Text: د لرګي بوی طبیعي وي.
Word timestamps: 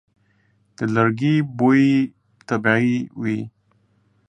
د 0.77 0.79
لرګي 0.95 1.35
بوی 1.57 1.85
طبیعي 2.49 2.97
وي. 3.21 3.39